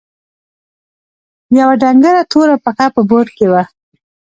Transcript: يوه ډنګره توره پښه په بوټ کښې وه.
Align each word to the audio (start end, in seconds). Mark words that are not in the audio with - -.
يوه 1.57 1.73
ډنګره 1.81 2.23
توره 2.31 2.55
پښه 2.63 2.87
په 2.95 3.01
بوټ 3.09 3.27
کښې 3.35 3.47
وه. 3.51 3.63